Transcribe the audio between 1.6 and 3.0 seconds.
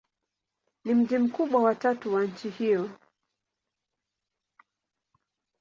wa tatu wa nchi hiyo.